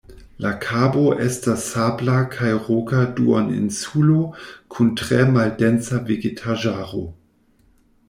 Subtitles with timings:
[0.43, 4.19] La kabo estas sabla kaj roka duoninsulo
[4.77, 7.09] kun tre maldensa vegetaĵaro.